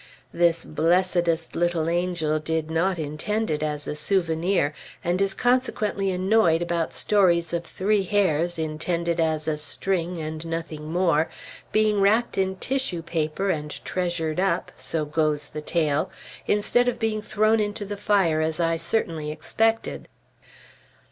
This 0.33 0.65
blessedest 0.65 1.55
little 1.55 1.87
angel 1.87 2.39
did 2.39 2.71
not 2.71 2.97
intend 2.97 3.51
it 3.51 3.61
as 3.61 3.87
a 3.87 3.95
souvenir, 3.95 4.73
and 5.03 5.21
is 5.21 5.35
consequently 5.35 6.09
annoyed 6.09 6.63
about 6.63 6.91
stories 6.91 7.53
of 7.53 7.65
three 7.65 8.01
hairs, 8.01 8.57
intended 8.57 9.19
as 9.19 9.47
a 9.47 9.59
string 9.59 10.17
and 10.17 10.43
nothing 10.43 10.91
more, 10.91 11.29
being 11.71 12.01
wrapped 12.01 12.35
in 12.39 12.55
tissue 12.55 13.03
paper 13.03 13.51
and 13.51 13.69
treasured 13.85 14.39
up 14.39 14.71
so 14.75 15.05
goes 15.05 15.49
the 15.49 15.61
tale 15.61 16.09
instead 16.47 16.87
of 16.87 16.97
being 16.97 17.21
thrown 17.21 17.59
into 17.59 17.85
the 17.85 17.95
fire 17.95 18.41
as 18.41 18.59
I 18.59 18.77
certainly 18.77 19.29
expected. 19.31 20.07